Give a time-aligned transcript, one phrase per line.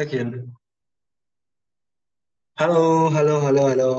[0.00, 0.48] Action.
[2.56, 3.90] Halo, halo, halo, halo.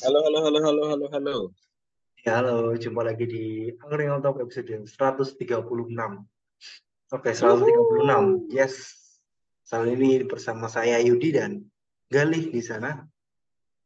[0.00, 1.36] Halo, halo, halo, halo, halo, halo.
[2.24, 5.36] Ya, halo, jumpa lagi di Angkring on Top episode 136.
[7.12, 8.48] Oke, 136.
[8.48, 8.74] Yes.
[9.60, 11.68] Saat ini bersama saya Yudi dan
[12.08, 13.04] Galih di sana.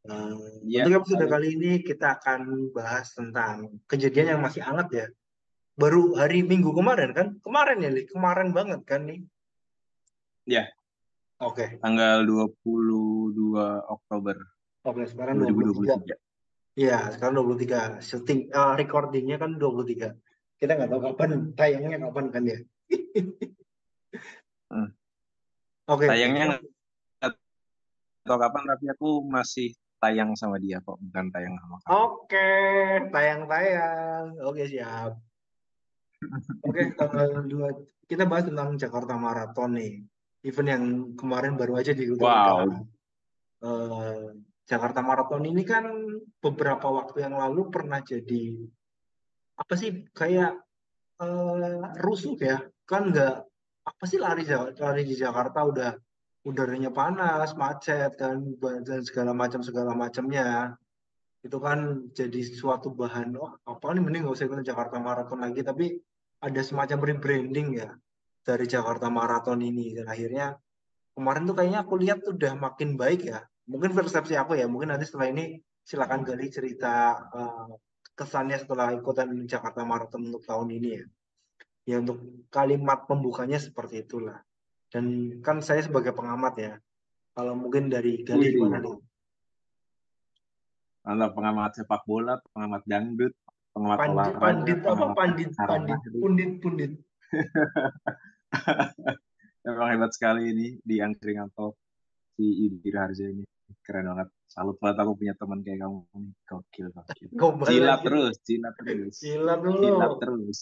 [0.06, 1.34] Uh, Ya, untuk episode halo.
[1.34, 5.06] kali ini kita akan bahas tentang kejadian yang masih hangat ya.
[5.74, 7.36] Baru hari Minggu kemarin kan?
[7.42, 8.06] Kemarin ya, Li?
[8.06, 9.26] Kemarin banget kan nih?
[10.44, 10.68] Ya,
[11.42, 13.58] Oke, tanggal 22
[13.90, 14.38] Oktober
[14.86, 16.14] oke, sekarang 23.
[16.14, 16.78] 2023.
[16.78, 17.98] Iya, sekarang 23.
[17.98, 20.14] Syuting, eh, recordingnya kan 23.
[20.54, 22.58] Kita nggak tahu kapan, tayangnya kapan kan ya.
[24.70, 24.90] Hmm.
[25.86, 26.58] Oke, Tayangnya
[27.20, 27.32] nggak
[28.26, 31.92] tahu kapan, tapi aku masih tayang sama dia kok, bukan tayang sama kamu.
[31.94, 32.50] Oke,
[33.10, 34.24] tayang-tayang.
[34.42, 35.14] Oke, siap.
[36.64, 38.08] Oke, tanggal 2.
[38.10, 40.04] Kita bahas tentang Jakarta Marathon nih.
[40.44, 40.84] Event yang
[41.16, 42.68] kemarin baru aja diluncurkan.
[42.68, 42.84] Wow.
[43.64, 44.26] Eh,
[44.64, 45.84] Jakarta Marathon ini kan
[46.40, 48.60] beberapa waktu yang lalu pernah jadi
[49.56, 50.56] apa sih kayak
[51.20, 53.34] eh, rusuh ya kan nggak
[53.84, 55.92] apa sih lari lari di Jakarta udah
[56.44, 60.76] udaranya panas macet kan dan segala macam segala macamnya
[61.44, 65.60] itu kan jadi suatu bahan oh, apa nih mending nggak usah ikut Jakarta Marathon lagi
[65.60, 65.96] tapi
[66.44, 67.96] ada semacam rebranding ya
[68.44, 70.60] dari Jakarta Marathon ini dan akhirnya
[71.16, 73.40] kemarin tuh kayaknya aku lihat tuh udah makin baik ya.
[73.64, 77.72] Mungkin persepsi aku ya, mungkin nanti setelah ini silakan Gali cerita eh,
[78.12, 81.04] kesannya setelah ikutan Jakarta Marathon untuk tahun ini ya.
[81.84, 82.20] Ya untuk
[82.52, 84.44] kalimat pembukanya seperti itulah.
[84.92, 86.72] Dan kan saya sebagai pengamat ya.
[87.32, 88.96] Kalau mungkin dari Gali gimana nih?
[91.04, 93.36] Mantap pengamat sepak bola, pengamat dangdut,
[93.74, 96.92] pengamat Pandit, olahraga, pandit apa pandit, pandit, pundit, pundit.
[99.66, 101.74] Emang hebat sekali ini di angkringan top
[102.38, 103.42] si Yudi Raharja ini.
[103.82, 104.30] Keren banget.
[104.46, 106.06] Salut banget aku punya teman kayak kamu.
[106.46, 107.28] Gokil, gokil.
[107.34, 109.18] Gombal Jilat terus, jilat terus.
[109.18, 109.82] Gila dulu.
[109.82, 110.58] Jilat terus.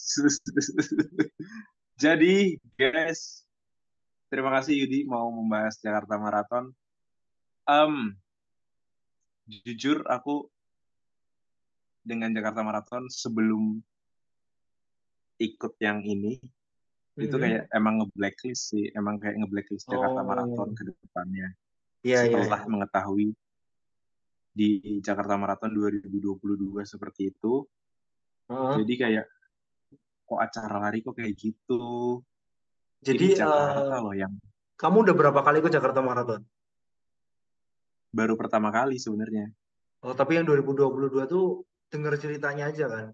[2.02, 3.44] Jadi, guys,
[4.32, 6.72] terima kasih Yudi mau membahas Jakarta Marathon.
[7.68, 8.16] Em,
[9.46, 10.48] jujur aku
[12.02, 13.78] dengan Jakarta Marathon sebelum
[15.38, 16.38] ikut yang ini
[17.12, 17.42] itu Mhm.
[17.42, 20.26] kayak emang nge-blacklist sih, emang kayak nge-blacklist Jakarta Oh.
[20.26, 21.48] Marathon ke depannya.
[22.02, 22.70] Iya, iya, Setelah iya.
[22.70, 23.28] mengetahui
[24.52, 24.68] di
[25.00, 27.64] Jakarta Marathon 2022 seperti itu,
[28.48, 28.74] Heeh.
[28.82, 29.26] jadi kayak
[30.24, 31.82] kok acara lari kok kayak gitu.
[33.02, 34.32] Jadi Ini Jakarta eh, loh yang
[34.74, 36.42] kamu udah berapa kali ikut Jakarta Marathon?
[38.12, 39.48] baru pertama kali sebenarnya.
[40.04, 43.06] Oh, tapi yang 2022 tuh denger ceritanya aja kan?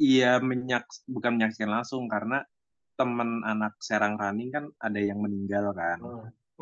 [0.00, 2.42] Iya menyak bukan menyaksikan langsung karena
[2.96, 5.98] temen anak Serang Running kan ada yang meninggal kan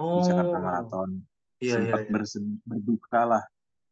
[0.01, 1.11] Oh, di Jakarta oh, Marathon.
[1.59, 3.45] iya, iya, Sempat iya, bersen- berduka lah.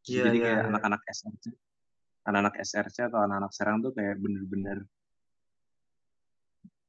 [0.04, 0.68] iya, Jadi iya, kayak iya.
[0.72, 1.44] anak-anak SRC,
[2.24, 4.78] anak-anak SRC atau anak-anak Serang tuh kayak bener-bener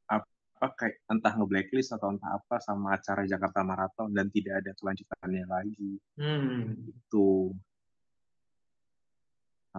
[0.09, 5.43] apa kayak entah nge-blacklist atau entah apa sama acara Jakarta Marathon dan tidak ada kelanjutannya
[5.47, 5.91] lagi.
[6.15, 7.55] Hmm, Itu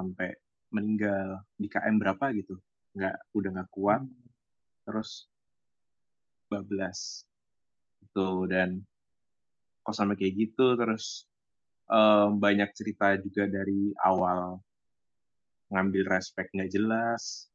[0.01, 0.33] sampai
[0.73, 2.57] meninggal di KM berapa gitu.
[2.97, 4.03] Nggak udah nggak kuat.
[4.89, 5.29] Terus
[6.49, 7.29] bablas.
[8.01, 8.81] Itu dan
[9.85, 11.29] kok sampai kayak gitu terus
[11.93, 14.57] em, banyak cerita juga dari awal.
[15.69, 17.51] Ngambil respect nggak jelas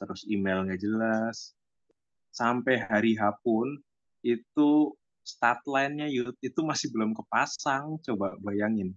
[0.00, 1.52] terus email nggak jelas.
[2.32, 3.76] Sampai hari H pun
[4.24, 8.96] itu start line-nya Yud, itu masih belum kepasang coba bayangin.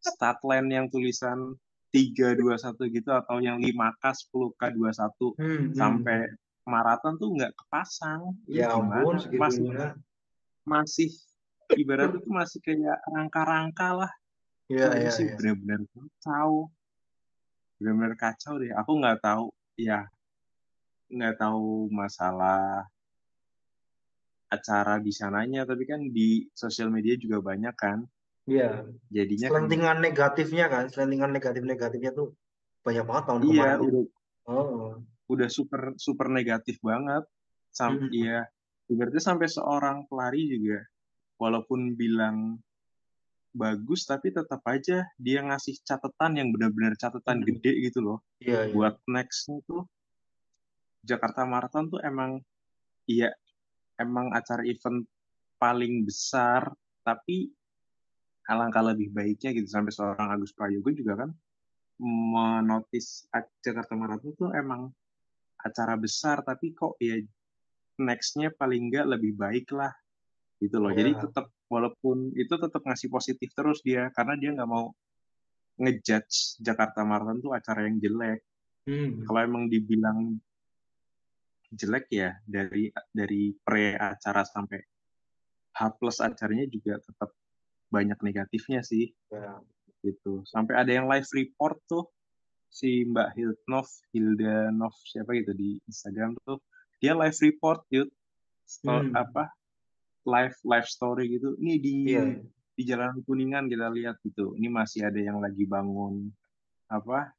[0.00, 1.58] Start line yang tulisan
[1.96, 5.68] 321 gitu atau yang 5K 10K 21 hmm, hmm.
[5.72, 6.28] sampai
[6.68, 8.36] maraton tuh nggak kepasang.
[8.44, 9.72] Ya ampun, masih
[10.66, 11.10] masih
[11.78, 14.12] ibarat itu masih kayak rangka-rangka lah.
[14.66, 15.34] Iya, iya, sih iya.
[15.38, 16.68] benar-benar kacau.
[17.80, 18.74] Benar-benar kacau deh.
[18.76, 20.04] Aku nggak tahu ya
[21.06, 22.90] nggak tahu masalah
[24.50, 28.02] acara di sananya tapi kan di sosial media juga banyak kan
[28.46, 28.86] Iya.
[29.10, 32.30] jadinya kayak Selentingan negatifnya kan, selentingan negatif-negatifnya tuh
[32.86, 34.04] banyak banget tahun iya kemarin udah
[34.46, 37.26] Oh, udah super super negatif banget
[37.74, 38.14] sam hmm.
[38.14, 38.46] iya
[38.86, 40.86] ibaratnya sampai seorang pelari juga
[41.42, 42.62] walaupun bilang
[43.50, 47.46] bagus tapi tetap aja dia ngasih catatan yang benar-benar catatan Hmm.
[47.50, 48.74] gede gitu loh Iya, iya.
[48.78, 49.82] buat nextnya tuh
[51.02, 52.38] Jakarta Marathon tuh emang
[53.10, 53.34] iya
[53.98, 55.02] emang acara event
[55.58, 56.70] paling besar
[57.02, 57.50] tapi
[58.46, 61.30] alangkah lebih baiknya gitu sampai seorang Agus Prayogo juga kan
[62.00, 63.24] menotis
[63.64, 64.92] Jakarta Marathon tuh emang
[65.56, 67.16] acara besar tapi kok ya
[67.96, 69.90] nextnya paling nggak lebih baik lah
[70.60, 70.92] gitu loh.
[70.92, 71.20] Jadi Ya.
[71.24, 74.92] tetap walaupun itu tetap ngasih positif terus dia karena dia nggak mau
[75.80, 78.40] ngejudge Jakarta Marathon tuh acara yang jelek.
[78.86, 79.24] Hmm.
[79.24, 80.36] Kalau emang dibilang
[81.72, 84.80] jelek ya dari dari pre acara sampai
[85.76, 87.34] H plus acaranya juga tetap
[87.96, 89.56] banyak negatifnya sih Ya.
[90.04, 90.44] gitu.
[90.44, 92.04] Sampai ada yang live report tuh
[92.68, 96.60] si Mbak Hildnov, Hilda Nov siapa gitu di Instagram tuh
[97.00, 98.12] dia live report yuk
[98.82, 99.14] Hmm.
[99.14, 99.48] apa
[100.26, 101.54] live live story gitu.
[101.56, 102.24] Ini di Iya.
[102.76, 104.52] di Jalan Kuningan kita lihat gitu.
[104.52, 106.28] Ini masih ada yang lagi bangun
[106.86, 107.32] apa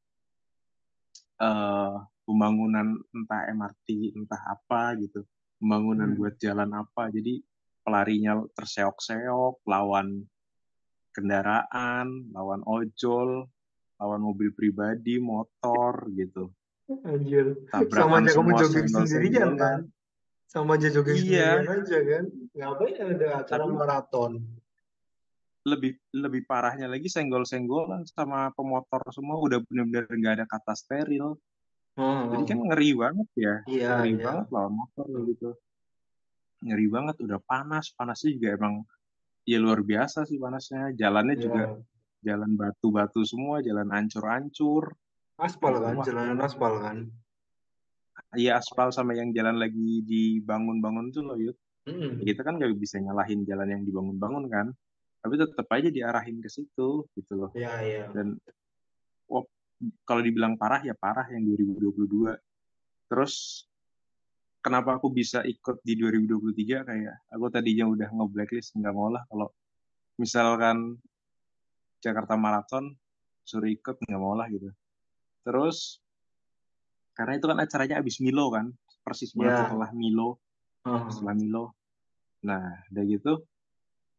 [1.37, 1.93] eh
[2.25, 5.23] pembangunan entah MRT entah apa gitu.
[5.61, 6.17] Pembangunan Hmm.
[6.17, 7.13] buat jalan apa.
[7.13, 7.39] Jadi
[7.83, 10.25] pelarinya terseok-seok lawan
[11.17, 13.49] kendaraan, lawan ojol,
[13.97, 16.53] lawan mobil pribadi, motor gitu.
[17.03, 17.57] Anjir.
[17.67, 19.57] Sama Tabrakan aja kamu jogging sendirian senggol-senggolan.
[19.57, 19.79] kan?
[20.47, 21.49] Sama aja jogging Iya.
[21.57, 22.23] sendirian aja kan?
[22.53, 24.31] Ngapain ada acara Tapi- maraton?
[25.67, 31.35] lebih lebih parahnya lagi senggol-senggolan sama pemotor semua udah benar-benar nggak ada kata steril.
[31.99, 34.23] Oh, Jadi kan ngeri banget ya, Iya, ngeri iya.
[34.23, 35.49] banget lawan motor gitu.
[36.63, 38.87] Ngeri banget, udah panas, panasnya juga emang
[39.47, 40.91] ya luar biasa sih panasnya.
[40.91, 41.43] Jalannya Iya.
[41.47, 41.63] juga
[42.19, 44.91] jalan batu-batu semua, jalan ancur-ancur.
[45.39, 46.03] Aspal kan, Wah.
[46.03, 46.97] jalanan aspal kan.
[48.35, 51.55] Iya aspal sama yang jalan lagi dibangun-bangun tuh loh, Yud.
[51.87, 52.19] Hmm.
[52.19, 54.67] Kita kan nggak bisa nyalahin jalan yang dibangun-bangun kan.
[55.23, 57.49] Tapi tetap aja diarahin ke situ gitu loh.
[57.55, 58.03] Iya, iya.
[58.11, 58.35] dan
[59.31, 59.47] wah,
[60.03, 62.35] kalau dibilang parah ya parah yang 2022
[63.07, 63.63] terus
[64.67, 69.47] kenapa aku bisa ikut di 2023 kayak aku tadinya udah nge-blacklist nggak mau lah kalau
[70.15, 70.99] misalkan
[71.97, 72.91] Jakarta Marathon
[73.41, 74.67] suruh ikut nggak mau lah gitu
[75.41, 76.03] terus
[77.15, 79.61] karena itu kan acaranya abis Milo kan persis banget Ya.
[79.65, 80.29] setelah Milo
[80.83, 81.07] Oh.
[81.07, 81.65] setelah Milo
[82.39, 83.33] nah udah gitu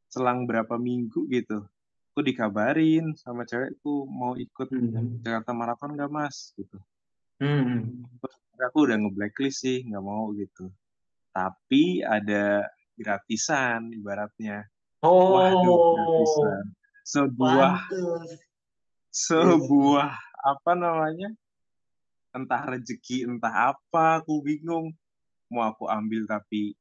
[0.09, 1.69] selang berapa minggu gitu
[2.11, 5.21] aku dikabarin sama cewekku mau ikut Hmm.
[5.21, 6.81] Jakarta Marathon nggak mas gitu
[7.39, 8.03] Hmm.
[8.59, 10.67] Aku udah nge-blacklist sih nggak mau gitu.
[11.31, 12.67] Tapi ada
[12.99, 14.67] gratisan ibaratnya.
[15.07, 16.65] Oh, waduh gratisan.
[17.07, 18.43] Sebuah pantes.
[19.15, 20.11] sebuah
[20.43, 21.31] apa namanya?
[22.35, 24.91] Entah rezeki entah apa aku bingung.
[25.49, 26.75] Mau aku ambil tapi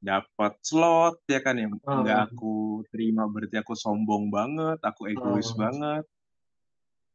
[0.00, 2.00] dapat slot ya kan yang Oh.
[2.02, 5.60] nggak aku terima berarti aku sombong banget aku egois Oh.
[5.60, 6.04] banget.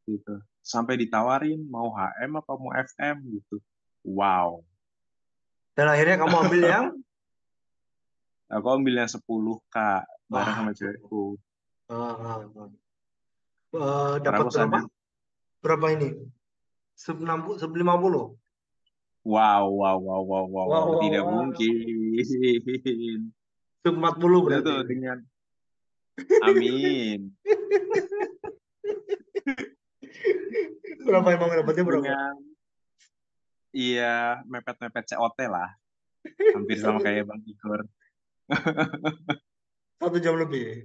[0.06, 3.60] Gitu sampai ditawarin mau HM apa mau FM gitu
[4.02, 4.64] wow
[5.76, 6.86] Dan akhirnya kamu ambil yang
[8.54, 9.20] aku ambil yang 10
[9.68, 10.56] kak bareng Wah.
[10.56, 11.36] sama cewekku
[11.84, 12.72] Ah, ah, ah.
[14.16, 14.88] Karena dapat aku sadar, berapa?
[15.60, 16.08] Berapa ini?
[16.94, 18.40] Sub 60, sub 50?
[19.24, 21.32] wow wow wow wow wow, Wow, wow, tidak wow.
[21.44, 21.74] mungkin
[23.80, 24.64] Sub 40 itu berarti.
[24.64, 25.18] tuh dengan
[26.40, 27.20] amin
[31.04, 32.08] Berapa emang dapatnya berapa?
[33.74, 35.66] iya mepet-mepet COT lah
[36.54, 37.82] hampir sama kayak Bang Igor
[39.98, 40.84] Satu jam lebih.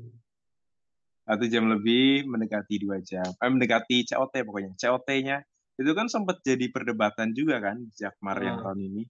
[1.22, 5.38] satu jam lebih mendekati dua jam eh, mendekati COT pokoknya COT-nya
[5.78, 8.74] itu kan sempat jadi perdebatan juga kan di Jakmar yang Ah.
[8.74, 9.04] tahun ini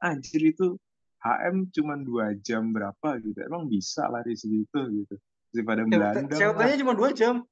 [0.00, 0.80] anjir itu
[1.20, 5.20] HM cuma dua jam berapa gitu emang bisa lari segitu gitu
[5.52, 7.44] daripada Belanda COT-nya cuma 2 jam.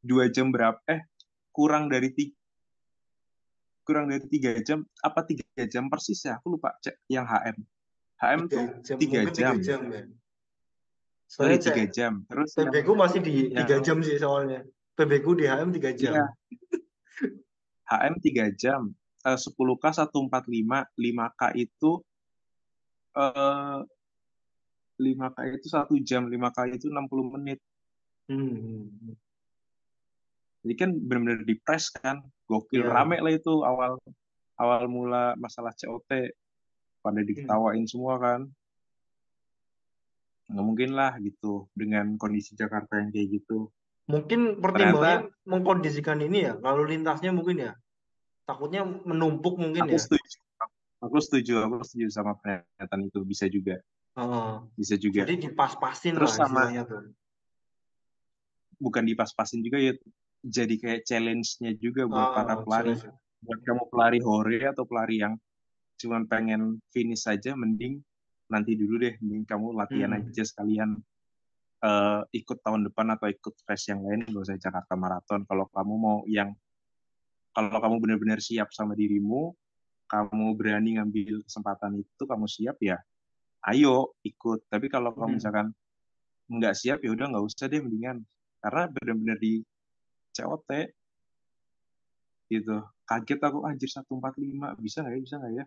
[0.00, 1.04] Dua jam berapa eh
[1.52, 2.36] kurang dari tiga
[3.84, 7.58] kurang dari tiga jam apa tiga jam persis ya aku lupa cek yang HM
[8.20, 8.64] HM tuh
[9.00, 9.56] tiga jam.
[9.56, 10.02] tiga jam ya.
[11.26, 13.66] sorry Soalnya tiga jam terus PB ku masih di Ya.
[13.66, 14.66] 3 jam sih soalnya.
[14.98, 16.12] PB ku di HM 3 jam.
[16.12, 16.26] Iya.
[17.90, 18.80] HM 3 jam.
[19.20, 22.00] Eh, 10K 145, 5K itu
[23.16, 23.78] eh
[25.00, 27.58] 5K itu 1 jam, 5K itu 60 menit.
[28.28, 29.16] Hmm.
[30.60, 32.20] Jadi kan benar-benar di press kan.
[32.44, 32.92] Gokil Iya.
[32.92, 33.96] rame lah itu awal
[34.60, 36.34] awal mula masalah COT
[37.00, 37.28] pada Hmm.
[37.28, 38.40] diketawain semua kan.
[40.50, 43.70] Nggak mungkin lah gitu dengan kondisi Jakarta yang kayak gitu.
[44.10, 47.72] Mungkin pertimbangannya mengkondisikan ini ya, lalu lintasnya mungkin ya.
[48.42, 50.02] Takutnya menumpuk mungkin Aku ya.
[50.02, 50.38] setuju.
[51.00, 53.80] Aku setuju, aku setuju sama pernyataan itu bisa juga,
[54.76, 55.24] bisa juga.
[55.24, 57.14] Jadi dipas-pasin Terus lah sama- tuh.
[58.76, 59.92] bukan dipas-pasin juga ya
[60.40, 63.12] jadi kayak challenge-nya juga buat Ah, para pelari serius.
[63.40, 65.34] buat kamu pelari hore atau pelari yang
[65.96, 68.00] cuman pengen finish saja mending
[68.48, 70.24] nanti dulu deh mending kamu latihan Hmm.
[70.24, 70.90] aja sekalian
[71.80, 75.94] eh, ikut tahun depan atau ikut race yang lain gak usah Jakarta Marathon kalau kamu
[75.96, 76.52] mau yang
[77.52, 79.52] kalau kamu benar-benar siap sama dirimu
[80.06, 83.00] kamu berani ngambil kesempatan itu kamu siap ya
[83.68, 85.36] ayo ikut tapi kalau kamu Hmm.
[85.36, 85.66] misalkan
[86.48, 88.24] nggak siap ya udah nggak usah deh mendingan
[88.60, 89.64] karena benar-benar di
[90.32, 90.70] COT
[92.48, 94.10] gitu kaget aku anjir 145
[94.78, 95.64] bisa nggak ya bisa nggak ya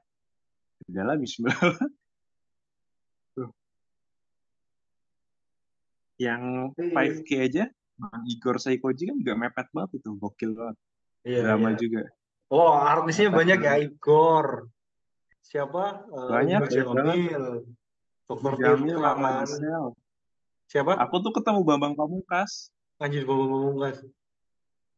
[0.85, 1.59] udahlah Bismillah
[3.33, 3.49] Tuh.
[6.19, 10.77] yang Tapi- 5K aja Bang Igor Saikoji kan juga mepet banget itu gokil banget
[11.23, 11.77] Iya, drama iya.
[11.79, 12.01] juga
[12.53, 13.73] Oh, artisnya Mepet banyak ya.
[13.81, 14.69] Igor.
[15.41, 16.05] Siapa?
[16.05, 16.61] Eh, Banyak.
[16.69, 17.65] Jamil.
[18.29, 18.97] Dokter Jamil
[20.69, 20.93] Siapa?
[21.01, 22.69] aku tuh ketemu Bambang Pamungkas
[23.01, 24.05] Anjir, Bambang Pamungkas.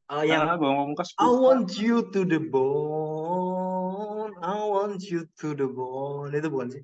[0.06, 5.48] Eh, yang Ah, Bambang Pamungkas I want you to the bone, I want you to
[5.52, 6.30] the bone.
[6.30, 6.84] Itu bukan sih?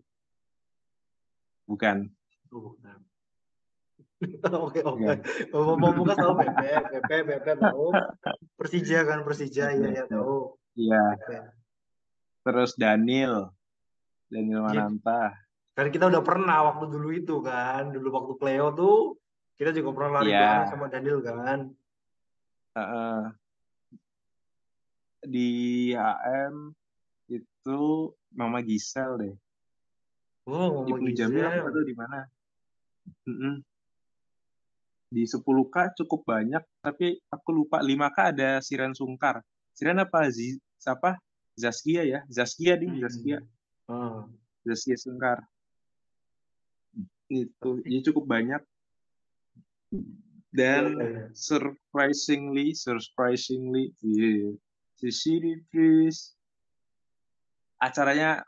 [1.63, 2.11] bukan
[2.51, 2.97] Oh, bukan.
[4.65, 5.13] Oke, oke.
[5.49, 7.85] Bambang Pamungkas tahu Pepe, Pepe, Pepe tahu.
[8.53, 10.55] Persija kan, Persija, iya, iya tahu.
[10.73, 11.37] iya Pepe.
[12.41, 13.53] terus Daniel
[14.27, 14.89] Daniel Iya.
[14.89, 15.37] Mananta
[15.71, 18.97] Kan kita udah pernah waktu dulu itu kan, dulu waktu Cleo tuh
[19.55, 20.41] kita juga pernah lari Iya.
[20.41, 21.59] bareng sama Daniel kan.
[22.71, 23.21] Heeh.
[25.21, 25.49] di
[25.93, 26.73] HM
[27.29, 27.79] itu
[28.33, 29.35] Mama Gisel deh.
[30.49, 32.25] Oh, Mama Ibnu Jamil aku tahu di mana?
[35.11, 37.83] Di 10K cukup banyak tapi aku lupa.
[37.83, 39.45] 5K ada Siren Sungkar.
[39.77, 40.25] Siren apa?
[40.33, 41.21] Zi siapa
[41.53, 42.19] Zaskia ya?
[42.25, 43.45] Zaskia ding Zaskia.
[43.85, 44.25] Hmm.
[44.65, 45.45] Zaskia Sungkar.
[47.29, 48.61] Itu jadi cukup banyak
[50.51, 51.25] dan Iya, iya.
[51.31, 54.51] surprisingly surprisingly yeah,
[54.99, 56.35] si Siri Tris
[57.81, 58.45] acaranya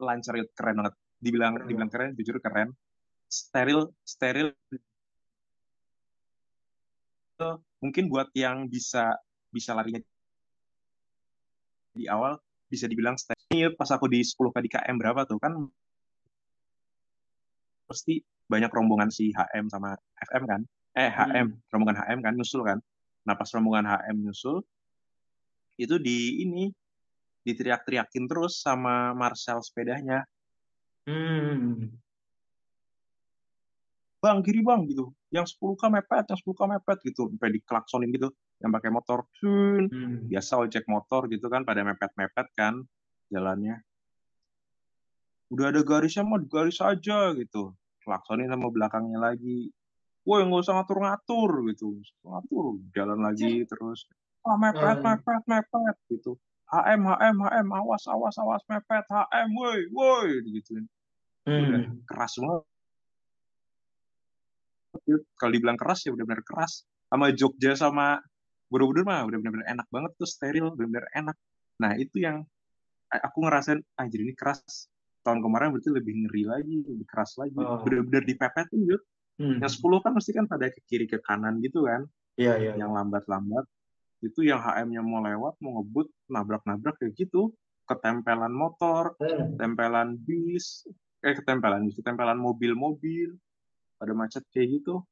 [0.00, 0.94] lancar keren banget.
[1.18, 2.70] Dibilang Keren dibilang keren jujur keren.
[3.28, 4.54] Steril steril.
[7.82, 9.14] Mungkin buat yang bisa
[9.50, 10.02] bisa larinya
[11.94, 12.38] di awal
[12.70, 13.74] bisa dibilang steril.
[13.74, 15.52] Pas aku di 10 kali KM berapa tuh kan?
[17.90, 19.94] Pasti banyak rombongan si HM sama
[20.32, 20.60] FM kan?
[20.96, 22.80] Eh HM rombongan HM kan nyusul kan?
[23.28, 24.64] Nah pas rombongan HM nyusul
[25.78, 26.72] itu di ini
[27.46, 30.24] diteriak-teriakin terus sama Marcel sepedanya.
[31.06, 31.88] Hmm.
[34.18, 35.14] bang kiri bang gitu.
[35.30, 37.30] Yang 10k mepet yang 10k mepet gitu.
[37.30, 39.22] Sampai diklaksonin gitu yang pakai motor.
[39.38, 39.86] Sun.
[39.86, 40.26] Hmm.
[40.26, 42.82] biasa ojek motor gitu kan pada mepet-mepet kan
[43.30, 43.78] jalannya.
[45.48, 47.72] Udah ada garisnya mah garis aja gitu
[48.08, 49.68] klaksonin sama belakangnya lagi.
[50.24, 52.00] Woi nggak usah ngatur-ngatur gitu.
[52.24, 52.64] Ngatur
[52.96, 54.08] jalan lagi terus
[54.48, 55.20] ah mepet Hmm.
[55.20, 56.40] mepet mepet gitu.
[56.72, 60.80] HM HM HM awas awas awas mepet HM woi woi gitu.
[61.44, 62.00] Udah Hmm.
[62.08, 62.64] keras banget
[65.36, 66.84] kalau dibilang keras ya benar-benar keras.
[67.08, 68.20] Sama Jogja sama
[68.68, 71.36] Borobudur mah udah benar-benar enak banget tuh steril benar-benar enak.
[71.80, 72.44] Nah itu yang
[73.08, 77.56] a- aku ngerasain anjir ini keras tahun kemarin berarti lebih ngeri lagi lebih keras lagi
[77.56, 77.82] Oh.
[77.82, 78.98] benar-benar dipepetin gitu
[79.38, 79.62] Hmm.
[79.62, 82.02] yang 10 kan mesti kan pada ke kiri ke kanan gitu kan
[82.34, 82.72] Iya, iya.
[82.74, 83.66] yang lambat-lambat
[84.18, 87.54] itu yang HM-nya mau lewat mau ngebut nabrak-nabrak kayak gitu
[87.86, 89.54] ketempelan motor Hmm.
[89.54, 90.82] tempelan bis
[91.22, 93.38] eh ketempelan bis ketempelan mobil-mobil
[93.94, 95.02] pada macet kayak gitu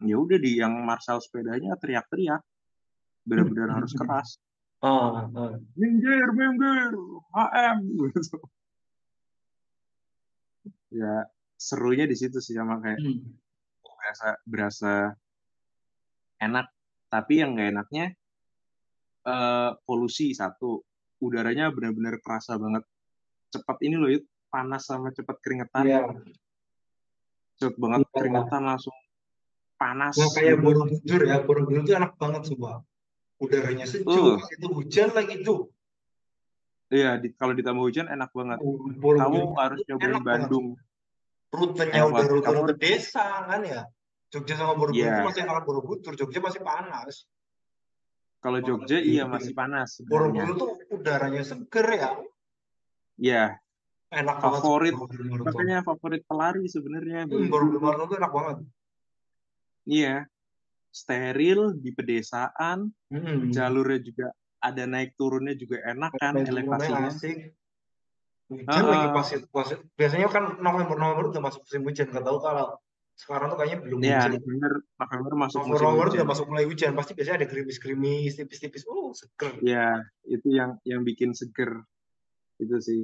[0.00, 2.40] ya udah di yang Marshall sepedanya teriak-teriak
[3.22, 4.36] benar-benar harus keras
[4.80, 5.56] Ah, ah.
[5.76, 6.92] minggir minggir
[7.30, 8.36] HM gitu
[10.90, 13.20] ya serunya di situ sih sama kayak Hmm.
[13.80, 14.92] berasa berasa
[16.38, 16.66] enak
[17.06, 18.06] tapi yang nggak enaknya
[19.20, 20.80] eh, polusi satu
[21.20, 22.82] udaranya benar-benar kerasa banget
[23.50, 24.24] cepat ini loh Yud.
[24.48, 26.00] panas sama cepat keringetan Iya.
[27.54, 28.10] cepet banget Iya.
[28.16, 28.96] keringetan langsung
[29.76, 32.82] panas Nggak kayak Borobudur ya, Borobudur itu enak banget sumpah.
[33.38, 34.36] Udaranya sejuk, Uh.
[34.52, 35.70] itu hujan lagi tuh.
[36.90, 40.40] Iya di, kalau ditambah hujan enak banget Uh, kamu Borobudur harus nyobain enak banget.
[40.44, 40.66] Bandung
[41.50, 42.30] Rutenya Enak udah banget.
[42.30, 43.80] rute-rute Kamu- desa kan ya.
[44.28, 45.10] Jogja sama Borobudur Iya.
[45.12, 47.14] itu masih enak Borobudur, Jogja masih panas.
[48.40, 49.10] kalau Jogja Banget.
[49.10, 52.10] iya masih panas Borobudur tuh udaranya seger ya.
[53.16, 53.44] Iya,
[54.08, 54.94] Enak banget Favorit.
[54.96, 55.44] Marathon.
[55.44, 58.56] makanya favorit pelari sebenarnya Hmm, Borobudur tuh enak banget.
[59.84, 60.14] Iya,
[60.88, 63.50] steril di pedesaan, Hmm.
[63.50, 64.26] jalurnya juga
[64.60, 67.08] ada naik turunnya juga enak kan elevasinya.
[67.08, 67.56] asik.
[68.50, 72.06] Hujan Ah, lagi pas, pas biasanya kan November November udah masuk musim hujan.
[72.10, 72.66] Gak tahu kalau
[73.14, 74.30] sekarang tuh kayaknya belum Ya, hujan.
[74.36, 76.16] November, November masuk November musim November hujan.
[76.18, 76.90] udah masuk mulai hujan.
[76.98, 78.82] Pasti biasanya ada gerimis-gerimis, tipis-tipis.
[78.90, 79.52] Oh, seger.
[79.62, 81.78] Ya, itu yang yang bikin seger
[82.58, 83.02] itu sih.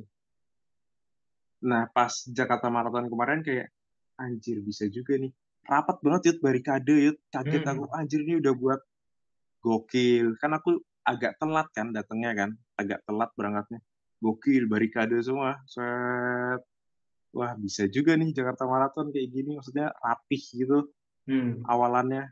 [1.62, 3.70] Nah, pas Jakarta Marathon kemarin kayak
[4.18, 5.30] anjir bisa juga nih.
[5.66, 7.16] Rapat banget yut barikade yut.
[7.30, 7.72] Kaget Hmm.
[7.72, 8.80] aku anjir ini udah buat
[9.62, 13.80] gokil kan aku agak telat kan datangnya kan agak telat berangkatnya.
[14.18, 16.60] Gokil barikade semua set.
[17.36, 20.90] Wah bisa juga nih Jakarta Marathon kayak gini maksudnya rapih gitu
[21.26, 21.66] Hmm.
[21.66, 22.30] awalannya.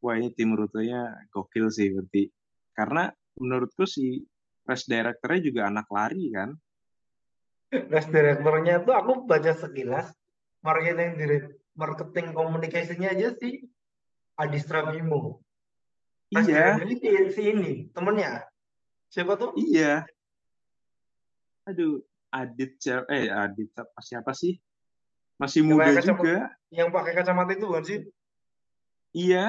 [0.00, 2.30] Wah ini tim rutenya gokil sih berarti.
[2.72, 4.22] Karena menurutku si
[4.64, 6.54] race directornya juga anak lari kan.
[7.70, 10.14] Race directornya tuh aku baca sekilas
[10.62, 13.66] marketing direct marketing komunikasinya aja sih
[14.40, 15.42] Adistra Bimo.
[16.30, 18.46] Iya si, si ini temennya
[19.10, 19.50] siapa tuh?
[19.58, 20.06] iya
[21.66, 21.98] aduh
[22.30, 24.54] Adit siapa- eh Adit apa siapa sih
[25.36, 26.36] masih Yang muda pakai kacamata- juga
[26.70, 28.00] Yang pakai kacamata itu kan sih?
[29.10, 29.44] iya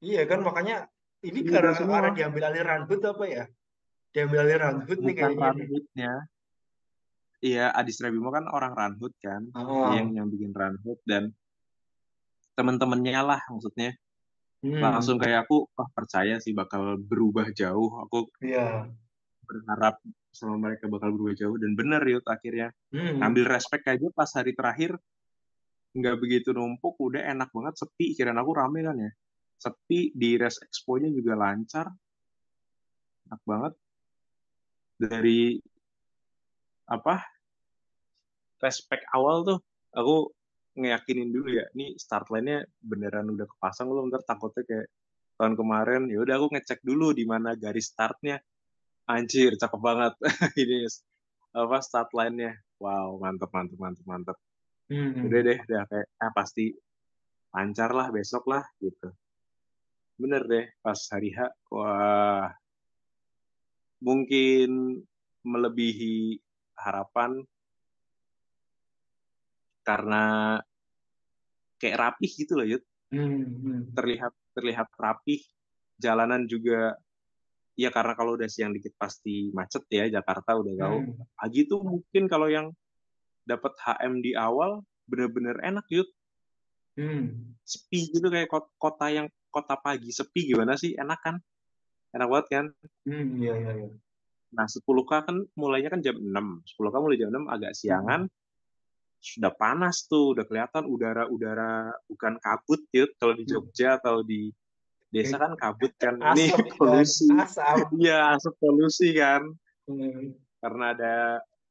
[0.00, 0.88] Iya kan makanya
[1.20, 1.94] ini Muda karena, semua.
[2.00, 3.44] karena diambil alih Ranhut apa ya?
[4.12, 5.36] Diambil alih Ranhut nih bukan kayaknya.
[5.36, 5.44] nih.
[5.64, 6.12] Ranhutnya
[7.40, 9.92] iya Adit Bimo kan orang Ranhut kan Oh.
[9.96, 11.32] Yang yang bikin Ranhut dan
[12.52, 13.96] teman-temannya lah maksudnya
[14.60, 14.76] Hmm.
[14.76, 18.92] langsung kayak aku wah percaya sih bakal berubah jauh aku Iya.
[19.48, 19.96] berharap
[20.30, 23.24] sama mereka bakal berubah jauh dan bener yuk akhirnya Hmm.
[23.24, 25.00] ngambil respect aja pas hari terakhir
[25.96, 29.10] nggak begitu numpuk udah enak banget sepi kirain aku rame kan ya
[29.56, 31.88] sepi di Res Expo-nya juga lancar
[33.26, 33.72] enak banget
[35.00, 35.56] dari
[36.84, 37.24] apa
[38.60, 39.58] respect awal tuh
[39.96, 40.30] aku
[40.78, 44.10] ngeyakinin dulu ya ini start line-nya beneran udah kepasang belum?
[44.10, 44.88] Ntar takutnya kayak
[45.40, 48.38] tahun kemarin ya udah aku ngecek dulu di mana garis startnya.
[49.10, 50.14] Anjir cakep banget.
[50.62, 50.86] Ini
[51.56, 52.54] apa start line-nya.
[52.78, 54.36] Wow mantep mantep mantep mantep.
[54.90, 55.22] Hmm.
[55.22, 56.74] udah deh udah kayak ah pasti
[57.54, 59.10] lancar lah besok lah gitu.
[60.18, 62.50] Bener deh pas hari H wah.
[64.00, 64.98] Mungkin
[65.44, 66.40] melebihi
[66.76, 67.44] harapan
[69.90, 70.22] karena
[71.76, 73.42] kayak rapih gitu loh Yud Hmm.
[73.42, 73.82] Hmm.
[73.90, 75.42] terlihat terlihat rapih
[75.98, 76.94] jalanan juga
[77.74, 81.26] ya karena kalau udah siang dikit pasti macet ya Jakarta udah tahu Hmm.
[81.34, 82.70] pagi tuh mungkin kalau yang
[83.42, 86.06] dapat HM di awal bener-bener enak Yud
[86.94, 87.50] Hmm.
[87.66, 91.36] sepi gitu kayak kot- kota yang kota pagi sepi gimana sih enak kan
[92.14, 92.64] enak banget kan
[93.02, 93.42] Hmm.
[93.42, 93.90] Iya, iya, iya.
[94.54, 98.30] nah 10K kan mulainya kan jam 6 10K mulai jam 6 agak siangan
[99.20, 104.48] sudah panas tuh udah kelihatan udara-udara bukan kabut Yud kalau di Jogja atau di
[105.12, 107.44] desa kan kabut kan ini Asap, polusi kan?
[107.44, 107.86] Asap.
[108.00, 109.44] iya asap polusi kan
[109.90, 110.38] Hmm.
[110.62, 111.16] karena ada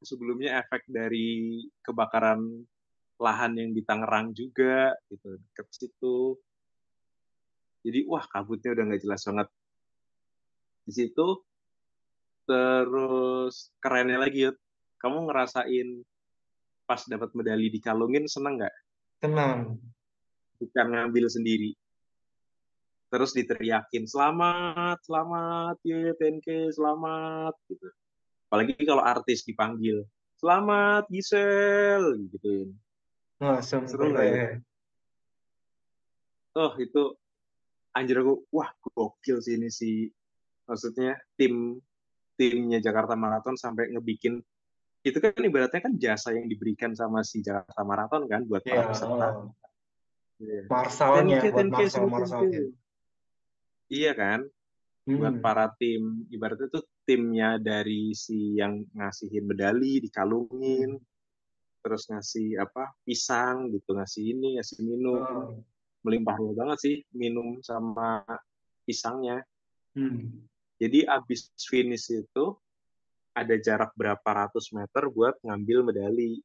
[0.04, 2.68] sebelumnya efek dari kebakaran
[3.16, 6.36] lahan yang di Tangerang juga gitu deket situ
[7.80, 9.48] jadi wah kabutnya udah nggak jelas banget
[10.84, 11.28] di situ
[12.44, 14.56] terus kerennya lagi Yud,
[15.00, 15.88] kamu ngerasain
[16.90, 18.74] pas dapat medali dikalungin seneng nggak
[19.22, 19.78] Tenang.
[20.58, 21.78] bukan ngambil sendiri
[23.14, 27.86] terus diteriakin selamat selamat ya TNK selamat gitu
[28.50, 30.02] apalagi kalau artis dipanggil
[30.42, 32.74] selamat Gisel gitu
[33.38, 34.34] Langsung Seru nggak ya?
[34.34, 34.58] keren.
[36.58, 37.02] oh itu
[37.94, 40.10] anjir aku wah gokil sih ini sih
[40.66, 41.78] maksudnya tim
[42.34, 44.42] timnya Jakarta Marathon sampai ngebikin
[45.00, 49.28] itu kan ibaratnya kan jasa yang diberikan sama si Jakarta Marathon kan buat para peserta
[49.36, 49.52] oh.
[50.40, 50.64] Iya.
[50.72, 52.12] Marsalnya, 10K, buat 10K, Marsal, seru, 10K.
[52.16, 52.60] Marsalnya.
[53.88, 54.40] iya kan
[55.04, 55.42] buat Hmm.
[55.42, 60.96] para tim ibaratnya tuh timnya dari si yang ngasihin medali dikalungin
[61.80, 65.56] terus ngasih apa pisang gitu ngasih ini ngasih minum Oh.
[66.00, 68.22] melimpah banget sih minum sama
[68.84, 69.44] pisangnya
[69.92, 70.44] Hmm.
[70.78, 72.44] jadi abis finish itu
[73.34, 76.42] ada jarak berapa ratus meter buat ngambil medali.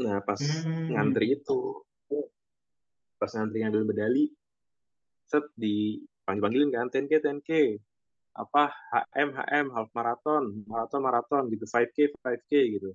[0.00, 0.96] Nah pas Hmm.
[0.96, 1.84] ngantri itu
[3.20, 4.24] pas ngantri ngambil medali
[5.28, 7.50] set di panggil panggilin kan 10k 10k
[8.34, 12.90] apa HM HM half marathon marathon marathon gitu 5k 5k gitu.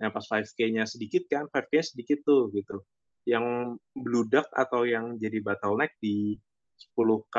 [0.00, 2.80] Nah pas 5k-nya sedikit kan 5k sedikit tuh gitu.
[3.28, 6.40] Yang bludak atau yang jadi bottleneck di
[6.96, 7.36] 10k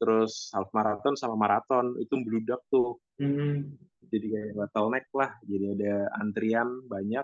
[0.00, 2.96] terus half marathon sama marathon itu bludak tuh.
[3.20, 3.76] Hmm.
[4.10, 7.22] jadi kayak bottleneck lah jadi ada antrian banyak.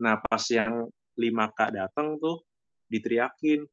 [0.00, 0.88] Nah pas yang
[1.18, 2.46] 5k datang tuh
[2.88, 3.66] diteriakin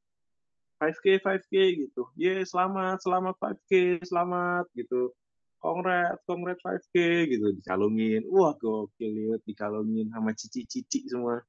[0.82, 1.54] 5k 5k
[1.88, 2.04] gitu.
[2.20, 5.16] Ye selamat selamat 5k selamat gitu.
[5.64, 6.96] Kongret kongret 5k
[7.32, 8.28] gitu dikalungin.
[8.28, 11.40] Wah gokil lihat dikalungin sama cici-cici semua.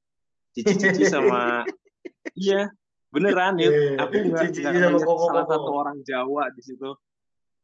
[0.55, 1.67] Cici-cici sama
[2.37, 2.71] iya
[3.15, 3.69] beneran ya
[4.03, 6.91] aku nggak cici salah satu orang Jawa di situ.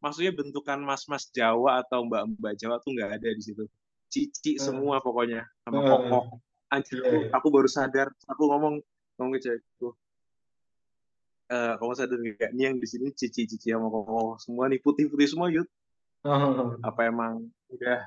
[0.01, 3.67] Maksudnya bentukan mas-mas Jawa atau mbak-mbak Jawa tuh nggak ada di situ.
[4.07, 4.63] Cici Hmm.
[4.63, 5.89] semua pokoknya sama Hmm.
[5.91, 6.25] kokok
[6.71, 7.29] anjir aku, iya.
[7.35, 8.07] aku baru sadar.
[8.31, 8.79] Aku ngomong
[9.19, 9.91] ngomong ke cewekku
[11.51, 12.51] uh, kamu sadar nggak?
[12.55, 15.67] Nih yang di sini cici-cici sama koko semua nih putih-putih semua yuk
[16.25, 16.79] oh.
[16.81, 17.99] apa emang udah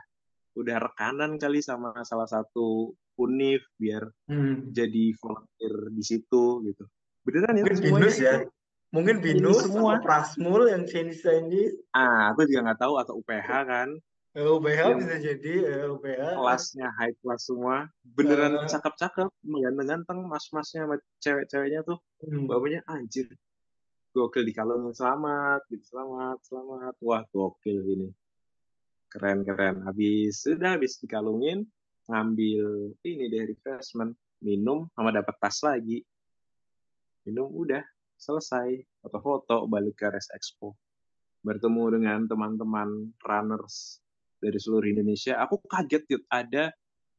[0.54, 4.74] udah rekanan kali sama salah satu univ biar hmm.
[4.74, 6.84] jadi volunteer di situ gitu
[7.24, 8.44] beneran ya binus ya.
[8.92, 9.98] mungkin binus semua.
[9.98, 11.74] prasmul yang Chinese Chinese.
[11.96, 13.88] Ah aku juga nggak tahu atau UPH kan.
[14.34, 15.52] UPH yang bisa jadi
[15.94, 17.88] UPH kelasnya high class semua.
[18.02, 21.98] Beneran uh, cakep-cakep ganteng-ganteng mas-masnya sama cewek-ceweknya tuh.
[22.22, 22.46] Hmm.
[22.46, 23.28] bapaknya anjir
[24.14, 26.94] gokil dikalungin selamat gitu selamat selamat.
[27.02, 28.08] Wah gokil ini.
[29.10, 29.82] Keren keren.
[29.82, 31.66] Habis sudah habis dikalungin
[32.06, 36.04] ngambil ini dari refreshment minum sama dapat tas lagi
[37.24, 37.82] minum udah
[38.16, 38.80] selesai.
[39.00, 40.76] Foto-foto balik ke Res Expo.
[41.44, 44.00] Bertemu dengan teman-teman runners
[44.40, 45.40] dari seluruh Indonesia.
[45.44, 46.72] Aku kaget yuk ada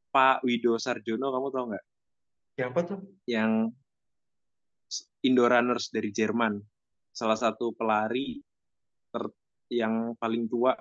[0.10, 1.86] Pak Wido Sarjono kamu tahu nggak?
[2.56, 3.00] Siapa tuh?
[3.28, 3.76] Yang
[5.26, 6.62] Indo Runners dari Jerman.
[7.12, 8.40] Salah satu pelari
[9.10, 9.24] ter,
[9.72, 10.76] yang paling tua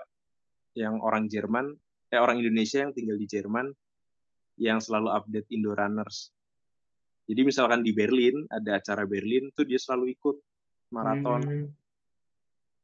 [0.75, 1.71] yang orang Jerman
[2.11, 3.71] eh orang Indonesia yang tinggal di Jerman
[4.59, 6.34] yang selalu update Indo Runners.
[7.25, 10.37] Jadi misalkan di Berlin ada acara Berlin tuh dia selalu ikut
[10.93, 11.41] maraton.
[11.43, 11.67] Hmm.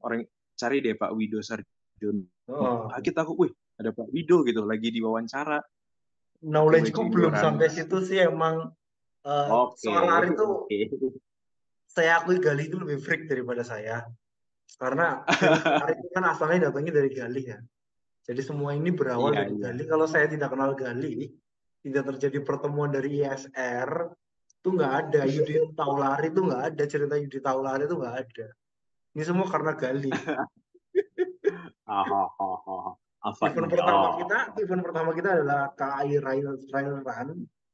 [0.01, 0.25] Orang
[0.57, 2.25] cari deh Pak Wido Sarjono.
[2.49, 2.89] Oh.
[2.89, 5.61] Kaget aku, wih ada Pak Wido gitu lagi di wawancara.
[6.41, 8.73] Knowledge-ku belum sampai situ sih emang
[9.29, 9.93] uh, okay.
[9.93, 10.89] soal itu okay
[11.91, 14.07] saya akui Gali itu lebih freak daripada saya.
[14.79, 15.27] Karena
[15.83, 17.59] hari itu kan asalnya datangnya dari Gali ya.
[18.23, 19.63] Jadi semua ini berawal iya, dari iya.
[19.69, 19.83] Gali.
[19.91, 21.27] Kalau saya tidak kenal Gali,
[21.83, 23.91] tidak terjadi pertemuan dari ISR,
[24.61, 25.25] itu nggak ada.
[25.25, 26.85] Yudi Taulari itu nggak ada.
[26.85, 28.47] Cerita Yudi Taulari itu nggak ada.
[29.17, 30.13] Ini semua karena Gali.
[33.41, 37.29] event pertama kita, event pertama kita adalah KAI Rail, Rail Run.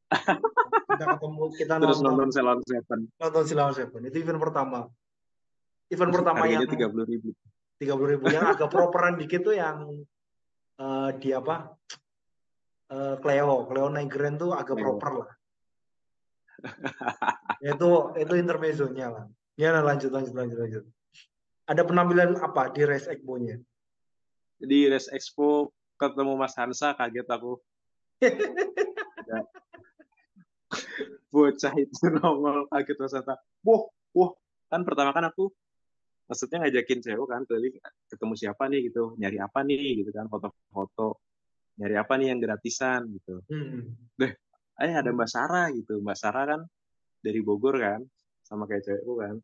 [0.86, 3.00] Kita ketemu kita terus nonton, nonton Seven.
[3.18, 4.00] Nonton Ceylon Seven.
[4.06, 4.86] Itu event pertama.
[5.90, 7.34] Event pertama yang tiga puluh ribu.
[7.76, 8.30] tiga puluh ribu.
[8.30, 10.06] Yang agak properan dikit tuh yang
[10.78, 11.74] uh, di apa?
[12.86, 13.66] Uh, Cleo.
[13.66, 14.94] Cleo Nigren tuh agak Cleo.
[14.94, 15.30] proper lah
[17.72, 19.24] itu itu intermezzonya lah.
[19.56, 20.84] Ya nah, lanjut lanjut lanjut lanjut.
[21.66, 23.58] Ada penampilan apa di Race Expo-nya?
[24.60, 27.58] Di Race Expo ketemu Mas Hansa kaget aku.
[31.32, 33.82] Bocah itu nongol kaget wisata wah
[34.16, 34.32] wah
[34.72, 35.52] kan pertama kan aku
[36.26, 37.76] maksudnya ngajakin cewek kan keliling
[38.08, 41.20] ketemu siapa nih gitu nyari apa nih gitu kan foto-foto
[41.76, 43.44] nyari apa nih yang gratisan gitu.
[43.52, 43.92] Hmm.
[44.16, 44.32] deh
[44.82, 46.00] eh ada Mbak Sarah gitu.
[46.04, 46.60] Mbak Sarah kan
[47.24, 48.00] dari Bogor kan
[48.44, 49.34] sama kayak cewekku kan.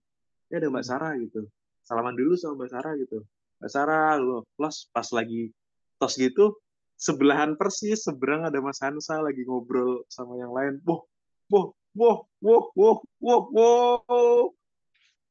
[0.52, 0.90] Ya ada Mbak hmm.
[0.90, 1.40] Sarah gitu.
[1.82, 3.18] Salaman dulu sama Mbak Sarah gitu.
[3.60, 5.50] Mbak Sarah lo plus pas lagi
[5.96, 6.58] tos gitu
[6.98, 10.78] sebelahan persis seberang ada Mas Hansa lagi ngobrol sama yang lain.
[10.86, 11.02] Wah
[11.50, 11.66] wah
[11.98, 14.46] wah wah wah wah wah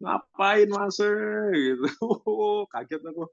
[0.01, 1.85] ngapain mas gitu.
[2.73, 3.25] Kaget aku.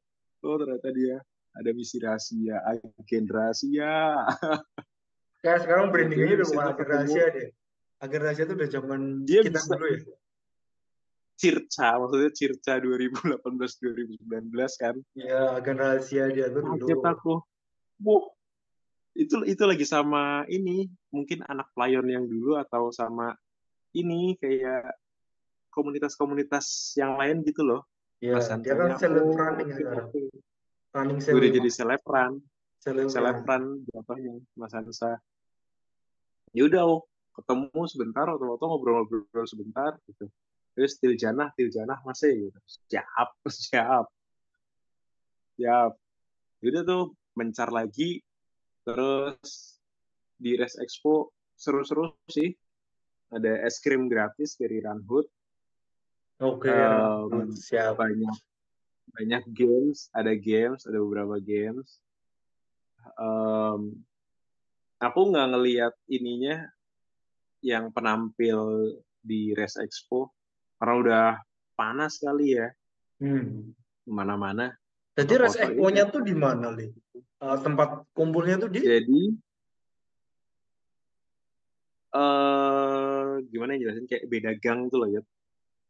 [0.44, 1.18] Oh ternyata dia
[1.59, 4.22] ada misi rahasia agen rahasia
[5.44, 7.48] kayak sekarang brandingnya udah bukan agen rahasia deh
[7.98, 10.01] agen rahasia itu udah zaman dia kita bisa, dulu ya
[11.38, 14.18] Circa, maksudnya Circa 2018-2019
[14.74, 14.98] kan?
[15.14, 16.83] Iya, agen rahasia dia tuh dulu.
[16.83, 17.35] Kaget aku.
[18.03, 18.27] Wah,
[19.14, 23.38] itu itu lagi sama ini mungkin anak playon yang dulu atau sama
[23.94, 24.98] ini kayak
[25.70, 27.87] komunitas-komunitas yang lain gitu loh.
[28.18, 30.11] Iya, dia kan seleb running sekarang.
[30.90, 32.42] Running Udah jadi selebran.
[32.82, 35.18] Selebran jatuhnya Mas Ansa.
[36.56, 37.02] Ya udah, oh,
[37.36, 40.30] ketemu sebentar atau atau ngobrol-ngobrol sebentar gitu.
[40.78, 42.58] Terus til janah, til janah masih gitu.
[42.88, 43.28] Siap,
[43.66, 44.06] siap.
[45.58, 45.92] Siap.
[46.62, 48.22] Udah tuh mencar lagi
[48.88, 49.76] Terus
[50.40, 52.48] di Res Expo seru-seru sih.
[53.28, 55.28] Ada es krim gratis dari Runhood.
[56.40, 56.80] Oke, okay,
[57.28, 58.00] um, siap.
[58.00, 58.32] Banyak
[59.12, 62.00] banyak games, ada games, ada beberapa games.
[63.18, 64.02] Um,
[65.02, 66.66] aku nggak ngelihat ininya
[67.62, 70.30] yang penampil di Res Expo
[70.78, 71.26] karena udah
[71.74, 72.68] panas kali ya.
[73.18, 73.74] Hmm.
[74.06, 74.72] Mana-mana.
[75.18, 76.87] Jadi Res Expo-nya tuh di mana, Li?
[77.42, 79.22] uh, tempat kumpulnya tuh di jadi
[82.14, 85.22] uh, gimana ya jelasin kayak beda gang tuh loh ya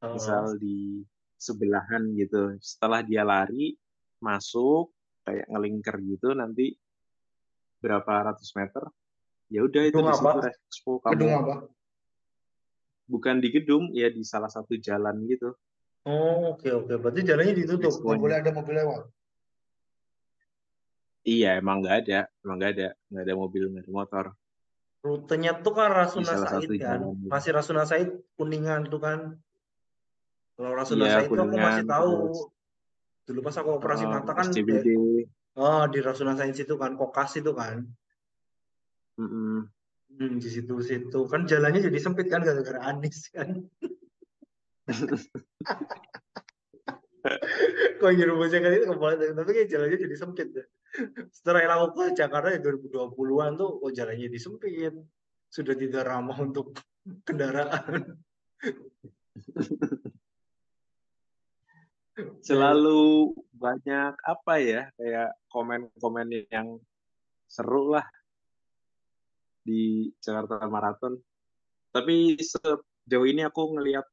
[0.04, 0.12] uh.
[0.12, 1.02] misal di
[1.38, 3.78] sebelahan gitu setelah dia lari
[4.18, 4.90] masuk
[5.22, 6.74] kayak ngelingker gitu nanti
[7.78, 8.84] berapa ratus meter
[9.48, 10.38] ya udah itu di situ
[10.68, 11.54] expo kamu gedung apa
[13.08, 15.56] bukan di gedung ya di salah satu jalan gitu
[16.04, 16.96] oh oke okay, oke okay.
[17.00, 19.04] berarti jalannya ditutup nggak boleh ada mobil lewat
[21.28, 24.24] Iya, emang nggak ada, emang nggak ada, nggak ada mobil, nggak ada motor.
[25.04, 27.28] Rutenya tuh kan Rasuna Said kan, gitu.
[27.28, 28.08] masih Rasuna Said
[28.40, 29.36] Kuningan tuh kan.
[30.56, 32.10] Kalau Rasuna Iya, Said itu aku masih tahu.
[32.16, 32.40] terus
[33.28, 34.88] Dulu pas aku operasi uh, mata kan SCBD.
[35.58, 37.82] Oh di Rasuna Said itu kan Kokas itu kan.
[39.18, 39.66] Mm-mm.
[40.18, 43.66] Hmm, di situ-situ kan jalannya jadi sempit kan gara-gara Anies kan.
[47.98, 50.64] Kok nyerupusnya kan itu kepala tapi kayak jalannya jadi sempit ya.
[51.28, 54.94] Setelah aku ke Jakarta ya 2020-an tuh oh jalannya jadi sempit.
[55.50, 56.72] Sudah tidak ramah untuk
[57.26, 58.16] kendaraan.
[62.46, 66.78] Selalu banyak apa ya kayak komen-komen yang
[67.44, 68.06] seru lah
[69.60, 71.18] di Jakarta Marathon.
[71.90, 74.06] Tapi sejauh ini aku ngelihat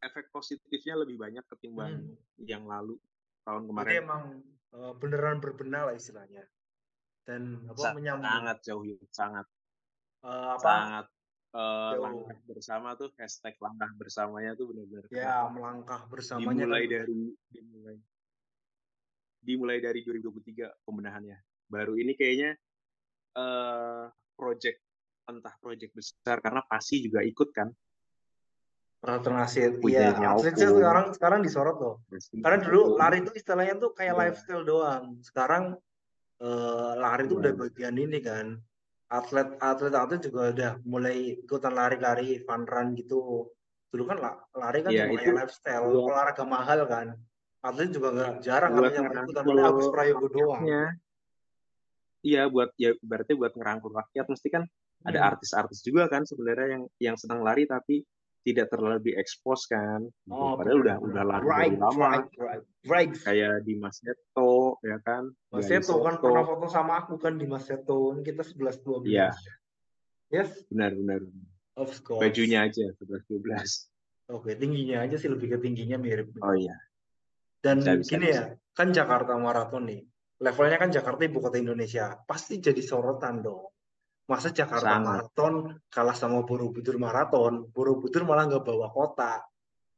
[0.00, 2.16] efek positifnya lebih banyak ketimbang Hmm.
[2.40, 2.96] yang lalu
[3.44, 3.92] tahun Jadi kemarin.
[4.00, 4.22] emang
[4.70, 6.46] eh, beneran berbenah lah istilahnya.
[7.26, 9.46] Dan apa menyambung Sangat jauh, sangat
[10.22, 11.06] eh, apa sangat
[11.50, 17.20] jauh langkah bersama tuh hashtag langkah bersamanya tuh benar-benar ya melangkah bersamanya dimulai kan dari
[17.50, 17.96] dimulai
[19.40, 22.54] dimulai dari 2023 pembenahannya baru ini kayaknya
[23.34, 24.04] eh
[24.38, 24.78] project
[25.26, 27.70] entah project besar karena pasti juga ikut kan
[29.80, 31.94] punyanya Iya, sekarang sekarang disorot loh.
[32.12, 33.00] Pasti Karena dulu ikut.
[33.00, 34.20] lari itu istilahnya tuh kayak Iya.
[34.28, 35.04] lifestyle doang.
[35.24, 35.64] Sekarang
[36.40, 37.40] eh, lari itu Iya.
[37.48, 38.46] udah bagian ini kan.
[39.10, 43.50] Atlet atlet atlet juga udah mulai ikutan lari-lari fun run gitu.
[43.90, 47.06] Dulu kan la- lari kan Iya, cuma itu lifestyle, buat olahraga mahal kan.
[47.58, 50.62] Atlet juga nggak jarang buat atlet yang ikutan paling Agus Prayogo doang.
[52.20, 54.62] iya buat ya berarti buat ngerangkul rakyat mesti kan
[55.00, 55.28] ada Hmm.
[55.32, 58.04] artis-artis juga kan sebenarnya yang yang senang lari tapi
[58.40, 60.04] tidak terlalu diekspos kan.
[60.28, 61.12] Oh, padahal udah benar-benar.
[61.12, 63.12] udah lari Right, dari lama right, right, right.
[63.20, 67.68] kayak Dimas Seto ya kan Mas Seto kan pernah foto sama aku kan di Mas
[67.68, 68.16] Seto.
[68.16, 69.08] Ini kita 11 12.
[69.08, 69.28] iya
[70.30, 71.20] Yes, benar benar
[71.74, 72.22] of course.
[72.22, 73.90] bajunya aja 11 12
[74.30, 76.30] Oke, tingginya aja sih lebih ke tingginya mirip.
[76.38, 76.78] oh iya
[77.58, 80.00] Dan bisa bisa gini bisa ya, kan Jakarta Marathon nih.
[80.40, 82.16] Levelnya kan Jakarta ibu kota Indonesia.
[82.24, 83.68] Pasti jadi sorotan dong.
[84.30, 85.54] Masa Jakarta sangat Marathon
[85.90, 89.42] kalah sama Borobudur Marathon, Borobudur malah nggak bawa kota.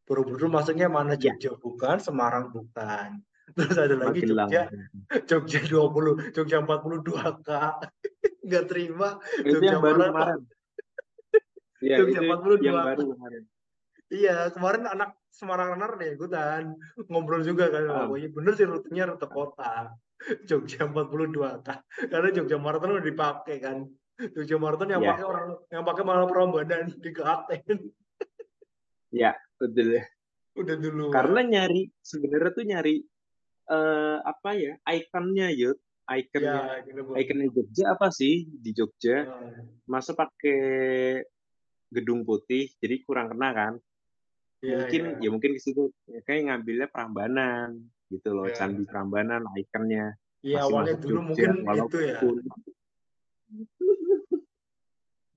[0.08, 3.20] Borobudur maksudnya mana ya Jogja bukan, Semarang bukan.
[3.52, 7.50] Terus ada lagi makin Jogja, lama Jogja 20, Jogja 42K.
[8.48, 9.08] Nggak terima
[9.40, 10.40] itu Jogja yang baru Marathon, kemarin
[11.86, 12.66] iya Jogja itu 42.
[12.66, 13.42] yang baru kemarin
[14.12, 16.76] Iya, kemarin anak Semarang Runner nih ikutan.
[17.08, 19.88] Ngobrol juga kan, Ah, oh iya bener sih rutenya rute kota.
[20.48, 21.80] Jogja 42 kan.
[22.12, 23.88] Karena Jogja Marathon udah dipakai kan.
[24.36, 27.64] Jogja Marathon yang ya pakai orang yang pakai malah Prambanan di Klaten.
[29.12, 30.04] ya betul
[30.52, 31.08] Udah dulu.
[31.08, 32.94] karena nyari sebenarnya tuh nyari
[33.72, 39.64] eh apa ya ikonnya yud ikonnya Ya, gitu ikonnya Jogja apa sih di Jogja Nah,
[39.88, 40.60] masa pakai
[41.88, 43.74] gedung putih jadi kurang kena kan
[44.62, 45.26] Iya, mungkin iya.
[45.26, 47.82] ya mungkin ke situ ya, kayak ngambilnya Prambanan
[48.12, 48.56] gitu loh Iya.
[48.60, 52.18] Candi Prambanan ikonnya Iya, awalnya dulu Jogja mungkin itu ya.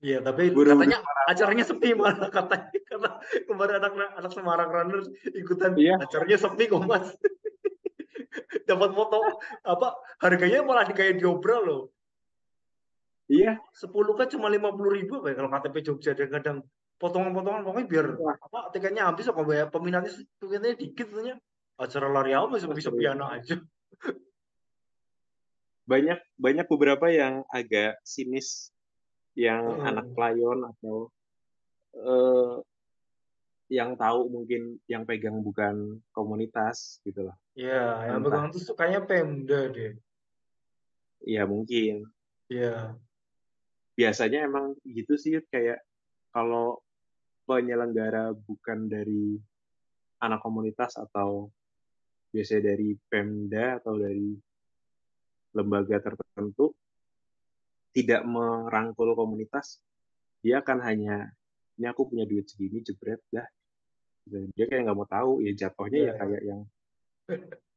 [0.04, 3.10] Iya, tapi Borobudur katanya acaranya sepi malah katanya kata
[3.48, 5.00] kemarin anak anak Semarang Runner
[5.34, 7.16] ikutan iya acaranya sepi kok Mas.
[8.66, 9.18] Dapat foto
[9.62, 11.82] apa harganya malah kayak diobrol loh.
[13.26, 16.58] iya 10 kan cuma 50 ribu kayak kalau KTP Jogja dan kadang
[17.02, 21.36] potongan-potongan pokoknya biar wah apa tiketnya habis kok bayar peminatnya peminatnya dikit katanya
[21.76, 23.60] acara lari apa sepi seru sepian aja.
[25.86, 28.74] banyak banyak beberapa yang agak sinis
[29.36, 30.18] yang anak Heeh.
[30.18, 30.96] layon atau
[31.94, 32.54] eh,
[33.66, 37.36] yang tahu mungkin yang pegang bukan komunitas gitu loh.
[37.58, 38.30] Ya, yang entah.
[38.30, 39.94] pegang tuh sukanya Pemda deh.
[41.26, 42.06] ya mungkin.
[42.46, 42.94] Ya.
[43.96, 45.80] biasanya emang gitu sih kayak
[46.30, 46.78] kalau
[47.48, 49.40] penyelenggara bukan dari
[50.20, 51.48] anak komunitas atau
[52.30, 54.36] biasanya dari Pemda atau dari
[55.56, 56.76] lembaga tertentu
[57.96, 59.80] tidak merangkul komunitas
[60.44, 61.32] dia akan hanya
[61.80, 63.48] ini aku punya duit segini jebret dah
[64.26, 66.60] dia kayak nggak mau tahu ya jatuhnya Ya, ya kayak yang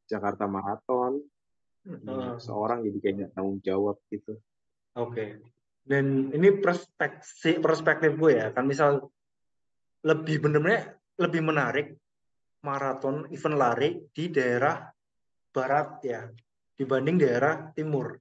[0.10, 1.22] Jakarta Marathon
[1.86, 4.38] ya, seorang jadi kayak nggak tanggung jawab gitu
[4.98, 5.40] Oke.
[5.86, 9.10] Dan ini perspektif perspektif gue ya, kan misal
[10.06, 11.88] lebih bener-bener lebih menarik
[12.64, 14.80] maraton event lari di daerah
[15.52, 16.22] barat ya
[16.76, 18.16] dibanding daerah timur.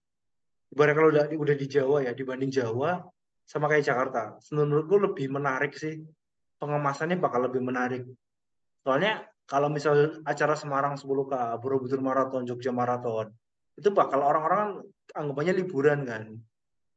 [0.68, 3.00] Ibarat kalau udah udah di Jawa ya dibanding Jawa
[3.46, 4.36] sama kayak Jakarta.
[4.52, 6.02] Menurutku lebih menarik sih
[6.58, 8.04] pengemasannya bakal lebih menarik.
[8.82, 13.32] Soalnya kalau misal acara Semarang 10K, Borobudur Marathon, Jogja Marathon,
[13.78, 14.84] itu bakal orang-orang
[15.16, 16.36] anggapannya liburan kan.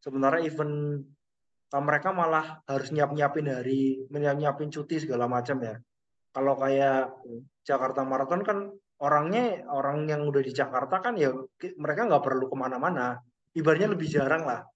[0.01, 1.05] Sementara event
[1.71, 5.79] mereka malah harus nyiap-nyiapin hari, nyiap-nyiapin cuti segala macam ya.
[6.35, 7.15] Kalau kayak
[7.63, 8.57] Jakarta Marathon kan
[8.99, 11.31] orangnya orang yang udah di Jakarta kan ya
[11.79, 13.15] mereka nggak perlu ke mana-mana.
[13.55, 14.67] Ibaratnya lebih jarang lah.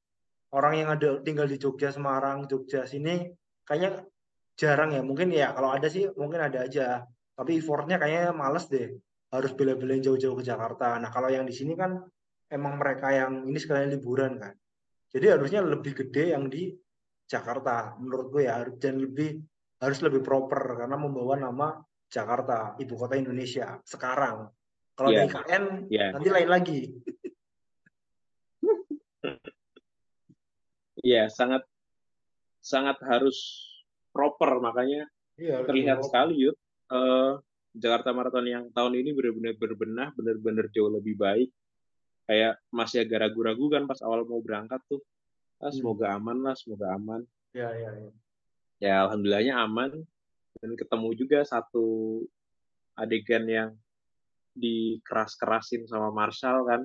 [0.55, 3.27] Orang yang ada tinggal di Jogja, Semarang, Jogja sini
[3.67, 4.07] kayaknya
[4.55, 5.01] jarang ya.
[5.03, 7.03] Mungkin ya kalau ada sih mungkin ada aja.
[7.35, 8.95] Tapi effortnya kayaknya males deh.
[9.31, 10.95] Harus bela-belain jauh-jauh ke Jakarta.
[10.99, 11.99] Nah kalau yang di sini kan
[12.47, 14.53] emang mereka yang ini sekalian liburan kan.
[15.11, 16.71] Jadi harusnya lebih gede yang di
[17.25, 19.41] Jakarta menurut gue ya dan lebih
[19.81, 21.67] harus lebih proper karena membawa nama
[22.05, 24.45] Jakarta ibu kota Indonesia sekarang
[24.93, 25.25] kalau yeah.
[25.25, 26.09] di IKN yeah.
[26.13, 26.79] nanti lain lagi
[31.05, 31.61] Iya, sangat
[32.65, 33.37] sangat harus
[34.15, 35.04] proper makanya
[35.36, 36.08] yeah, terlihat proper.
[36.08, 36.56] sekali yuk
[36.95, 37.43] uh,
[37.75, 41.51] Jakarta Marathon yang tahun ini benar-benar berbenah, benar-benar jauh lebih baik.
[42.23, 45.04] Kayak masih agak ragu-ragu kan pas awal mau berangkat tuh
[45.62, 45.75] ah, hmm.
[45.78, 47.21] semoga aman lah semoga aman
[47.56, 48.12] ya ya ya
[48.82, 49.91] ya alhamdulillahnya aman
[50.60, 52.21] dan ketemu juga satu
[52.95, 53.69] adegan yang
[54.56, 56.82] dikeras-kerasin sama Marshall kan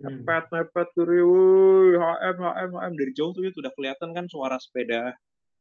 [0.00, 0.24] hmm.
[0.24, 5.14] mepet mepet turi HM HM HM dari jauh tuh itu udah kelihatan kan suara sepeda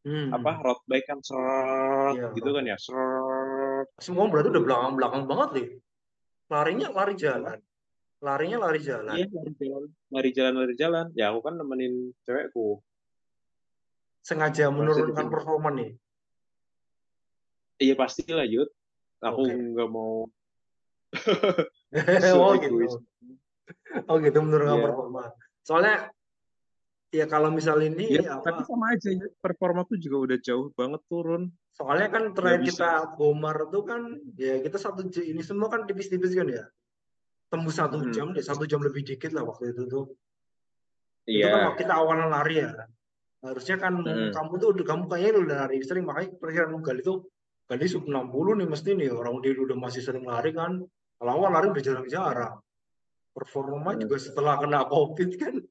[0.07, 0.29] hmm.
[0.35, 5.23] apa road bike kan seret ya, gitu kan ya seret semua berarti udah belakang belakang
[5.27, 5.67] banget deh
[6.51, 7.59] larinya lari jalan
[8.23, 12.79] larinya lari jalan iya lari jalan lari jalan lari jalan ya aku kan nemenin cewekku
[14.23, 15.91] sengaja menurunkan performa nih
[17.83, 18.71] iya pasti lah Yud
[19.19, 19.91] aku nggak okay.
[19.91, 20.27] mau
[22.39, 22.75] oh gitu
[24.09, 24.85] oh gitu menurunkan yeah.
[24.87, 25.23] performa
[25.63, 25.95] soalnya
[27.13, 28.49] ya kalau misal ini ya, apa?
[28.49, 33.13] tapi sama aja ya performa tuh juga udah jauh banget turun soalnya kan terakhir kita
[33.13, 34.01] bomar tuh kan
[34.33, 36.65] ya kita satu ini semua kan tipis-tipis kan ya
[37.53, 38.09] tembus satu hmm.
[38.09, 40.09] jam deh satu jam lebih dikit lah waktu itu tuh
[41.29, 41.45] iya.
[41.45, 42.73] itu kan waktu kita awalan lari ya
[43.45, 44.33] harusnya kan hmm.
[44.33, 47.29] kamu tuh kamu kayaknya udah lari sering makanya perkiraan gali itu
[47.69, 50.81] gali sub 60 nih mesti nih orang dia udah masih sering lari kan
[51.21, 52.57] kalau awal lari udah jarang-jarang
[53.37, 54.01] performa hmm.
[54.01, 55.61] juga setelah kena covid kan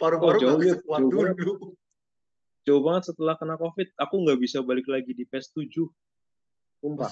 [0.00, 1.74] paru-paru oh, gak kuat dulu.
[2.68, 5.88] Jauh banget setelah kena covid aku nggak bisa balik lagi di PES 7
[6.78, 7.10] Sumpah.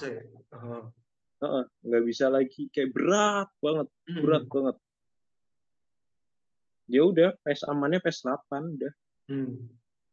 [1.37, 2.69] Uh nggak bisa lagi.
[2.73, 4.21] Kayak berat banget hmm.
[4.25, 4.75] berat banget.
[6.87, 8.93] Ya udah PES amannya PES 8 udah.
[9.27, 9.59] Hmm.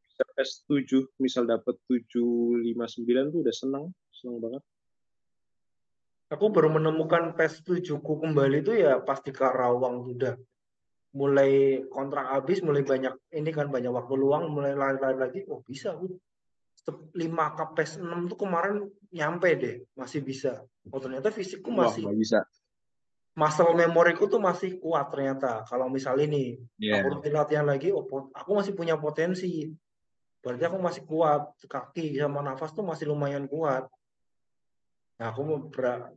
[0.05, 4.63] bisa PES 7 misal dapat 759 tuh udah seneng seneng banget.
[6.33, 10.35] Aku baru menemukan PES 7 ku kembali itu ya pasti Karawang udah
[11.15, 15.95] mulai kontrak habis mulai banyak ini kan banyak waktu luang mulai lari-lari lagi oh bisa
[15.95, 16.11] aku
[16.91, 17.15] 5
[17.57, 20.61] k PES 6 tuh kemarin nyampe deh masih bisa.
[20.93, 22.45] Oh ternyata fisikku masih Wah, bisa.
[23.35, 25.65] Muscle memoriku tuh masih kuat ternyata.
[25.65, 27.01] Kalau misal ini yeah.
[27.01, 29.65] aku rutin latihan lagi oh, aku masih punya potensi.
[30.45, 33.89] Berarti aku masih kuat kaki sama nafas tuh masih lumayan kuat.
[35.19, 35.59] Nah aku mau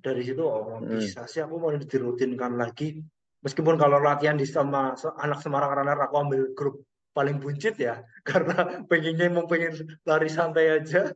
[0.03, 0.99] dari situ oh hmm.
[0.99, 2.99] bisa sih aku mau dirutinkan lagi
[3.41, 6.75] meskipun kalau latihan di sama anak Semarang Runner aku ambil grup
[7.13, 11.09] paling buncit ya karena pengennya emang pengen lari santai aja.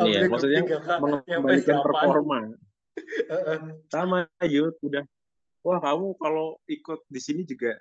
[0.00, 0.62] Iya, maksudnya
[1.02, 2.54] mengembalikan performa.
[3.92, 5.02] Sama Yud, udah.
[5.66, 7.74] Wah kamu kalau ikut di sini juga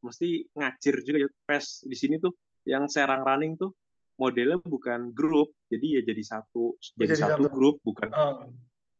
[0.00, 1.28] mesti ngacir juga ya.
[1.28, 2.32] PES di sini tuh
[2.64, 3.76] yang serang running tuh
[4.16, 8.08] modelnya bukan grup, jadi ya jadi satu, jadi, jadi satu grup, bukan.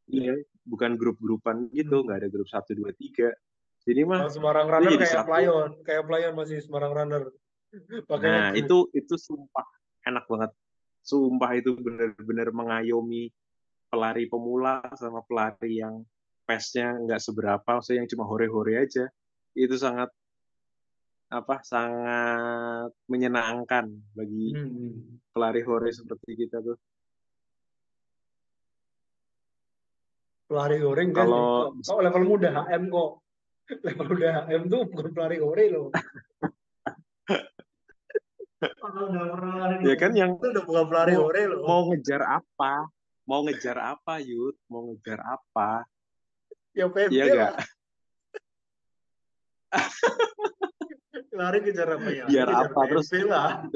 [0.05, 0.37] Iya,
[0.69, 2.05] bukan grup-grupan gitu, hmm.
[2.09, 3.33] nggak ada grup satu dua tiga
[3.85, 5.29] jadi mah Semarang Runner kayak satu.
[5.29, 7.23] Playon, kayak Playon masih Semarang Runner.
[8.11, 9.69] Pakai nah, itu itu sumpah
[10.09, 10.51] enak banget.
[11.05, 13.29] Sumpah itu benar-benar mengayomi
[13.93, 16.01] pelari pemula sama pelari yang
[16.49, 19.05] pesnya nggak seberapa, maksudnya yang cuma hore-hore aja.
[19.53, 20.09] Itu sangat
[21.29, 24.71] apa sangat menyenangkan bagi hmm.
[24.73, 24.93] hmm.
[25.37, 26.81] pelari hore seperti kita tuh.
[30.55, 33.11] Pelari hore kalau kau level muda HM kok
[33.91, 35.91] level udah HM tuh bukan pelari ore loh.
[39.83, 41.67] ya kan yang itu udah bukan pelari ore loh.
[41.67, 42.87] Mau ngejar apa?
[43.27, 44.55] Mau ngejar apa, Yud?
[44.71, 45.83] Mau ngejar apa?
[46.71, 47.53] Ya PB Iya gak?
[51.43, 52.25] lari kejar apa ya?
[52.31, 52.81] Biar kejar apa?
[52.87, 53.67] terus lah.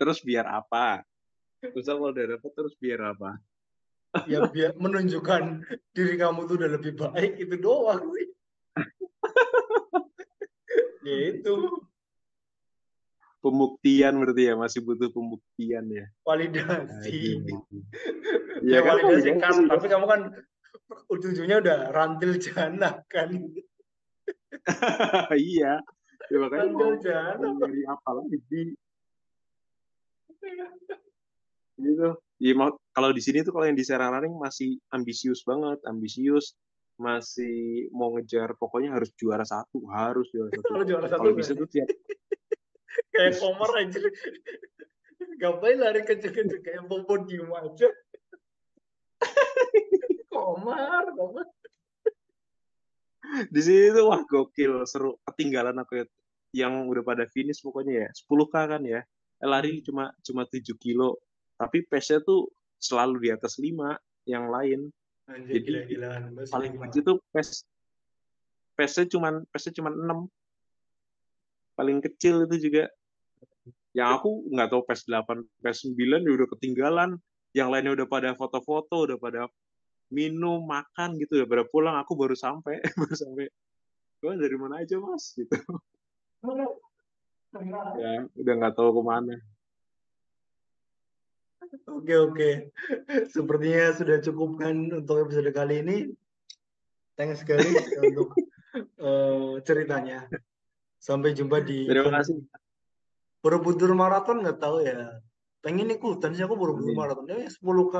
[0.00, 1.04] Terus biar apa?
[1.60, 3.36] Terus kalau udah dapet terus biar apa?
[4.24, 8.28] Ya biar menunjukkan diri kamu tuh udah lebih baik itu doang sih.
[11.08, 11.56] Itu
[13.40, 16.04] pembuktian berarti ya masih butuh pembuktian ya.
[16.24, 17.40] Validasi.
[18.60, 19.64] Ya, ya kan validasi kan.
[19.70, 20.20] tapi kamu kan
[21.08, 23.32] ujung-ujungnya udah rantil jana kan.
[25.32, 25.80] Iya.
[26.28, 27.40] Ya makanya mau, mau apa?
[27.40, 28.76] nyari apa lagi?
[31.80, 32.08] Gitu
[32.38, 36.54] ya mau kalau di sini tuh kalau yang di Serang masih ambisius banget ambisius
[36.98, 41.54] masih mau ngejar pokoknya harus juara satu harus juara satu Kalau juara satu kalau bisa
[41.54, 41.62] berarti.
[41.62, 41.88] tuh tiap
[43.14, 44.00] kayak komar aja.
[45.38, 47.88] Ngapain lari kenceng-kenceng kayak pompon diem aja.
[50.34, 51.46] komar, komar.
[53.54, 56.04] di sini tuh wah gokil seru ketinggalan aku ya
[56.50, 59.04] yang udah pada finish pokoknya ya 10k kan ya
[59.38, 61.22] Eh, lari cuma cuma 7 kilo
[61.58, 62.46] tapi pace-nya tuh
[62.78, 63.98] selalu di atas 5
[64.30, 64.88] yang lain.
[65.28, 65.98] Anjir, Jadi.
[66.32, 66.82] Masih paling lima.
[66.88, 67.66] kecil tuh pace
[68.78, 72.86] pace-nya cuman pace-nya cuman 6 paling kecil itu juga.
[73.92, 77.10] Yang aku nggak tahu pace 8 pace 9 ya udah ketinggalan.
[77.52, 79.50] Yang lainnya udah pada foto-foto udah pada
[80.08, 81.96] minum makan gitu udah pada pulang.
[81.98, 83.50] Aku baru sampai baru sampai
[84.18, 85.34] gue dari mana aja mas?
[85.34, 85.50] Gitu.
[87.98, 89.34] Ya udah nggak tahu ke mana
[91.88, 92.50] Oke, oke.
[93.34, 95.96] Sepertinya sudah cukup kan untuk episode kali ini.
[97.18, 97.66] Thanks sekali
[98.02, 98.34] untuk
[98.78, 100.28] eh, ceritanya.
[100.98, 102.42] Sampai jumpa di terima kasih
[103.38, 105.22] Borobudur Marathon nggak tahu ya.
[105.62, 107.00] Pengen ikutan sih aku Borobudur Amin.
[107.00, 107.26] Marathon.
[107.30, 107.94] Ya 10K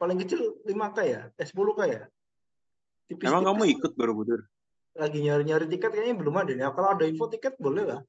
[0.00, 1.20] paling kecil 5K ya?
[1.36, 2.02] Eh 10K ya?
[3.08, 4.48] Tipis-tipis emang kamu ikut Borobudur
[4.92, 6.68] lagi nyari-nyari tiket kayaknya belum ada nih.
[6.68, 8.00] Kalau ada info tiket boleh lah.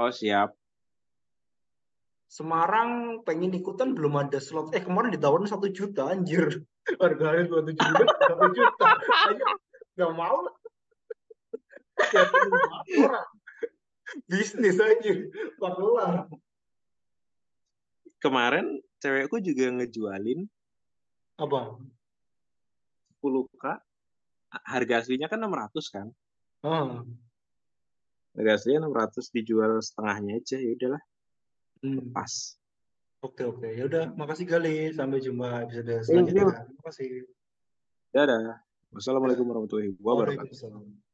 [0.00, 0.56] oh siap
[2.30, 4.70] Semarang pengen ikutan belum ada slot.
[4.70, 6.62] Eh kemarin ditawarin satu juta anjir.
[7.02, 8.86] Harganya dua tujuh juta, satu juta.
[9.34, 9.48] Ayo,
[9.98, 10.38] nggak mau.
[14.26, 15.30] Bisnis anjir.
[15.58, 16.30] Pakelar.
[18.20, 20.44] kemarin cewekku juga ngejualin
[21.40, 21.80] Apa?
[23.24, 23.64] 10k
[24.52, 26.06] harga aslinya kan 600 kan
[26.60, 27.00] Ah.
[28.36, 31.00] harga aslinya 600 dijual setengahnya aja ya udahlah
[31.80, 32.12] Hmm.
[32.12, 32.60] pas
[33.20, 33.68] Oke oke.
[33.68, 34.96] Ya udah, makasih kali.
[34.96, 36.64] Sampai jumpa episode selanjutnya.
[36.64, 37.28] Terima kasih.
[38.10, 38.58] dadah
[38.90, 41.09] wassalamualaikum warahmatullahi wabarakatuh.